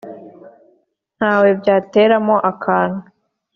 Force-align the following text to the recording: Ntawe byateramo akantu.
Ntawe 1.17 1.49
byateramo 1.59 2.35
akantu. 2.51 3.01